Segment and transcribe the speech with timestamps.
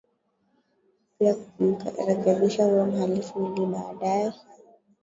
[1.19, 4.33] pia kwa kumrekebisha huyo mhalifu ili baadaye